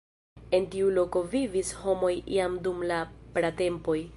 [0.59, 3.01] En tiu loko vivis homoj jam dum la
[3.37, 4.01] pratempoj.